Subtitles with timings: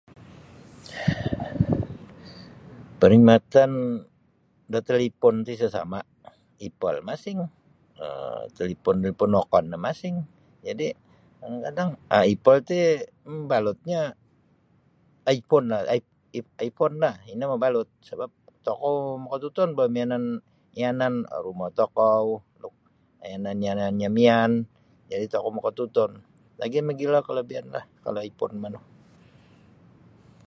[2.99, 3.71] Perkhidmatan
[4.71, 6.03] da talipon ti isa sama'
[6.67, 7.49] apple masing um
[8.57, 10.15] talipon-talipon wokon no masing
[10.65, 10.97] jadi'
[11.41, 12.79] kadang-kadang um apple ti
[13.33, 14.01] mabalutnyo
[15.37, 18.31] iphonelah iphone iphone no ino mabalut sabap
[18.65, 20.23] tokou makatutun boh biyanan
[20.81, 21.13] yanan
[21.43, 22.25] rumo tokou
[23.31, 24.51] yanan-yanannyo miyan
[25.11, 26.11] jadi' tokou makatutun
[26.59, 28.81] lagi mogilo kalabianlah kalau iphone manu.